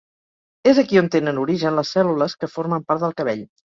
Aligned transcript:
És 0.71 0.79
aquí 0.83 0.99
on 1.01 1.11
tenen 1.15 1.41
origen 1.43 1.77
les 1.81 1.93
cèl·lules 1.99 2.37
que 2.45 2.53
formen 2.55 2.89
part 2.89 3.05
del 3.05 3.15
cabell. 3.21 3.45